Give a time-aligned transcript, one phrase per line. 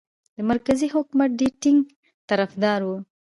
[0.35, 1.79] د مرکزي حکومت ډېر ټینګ
[2.29, 2.97] طرفدار وو.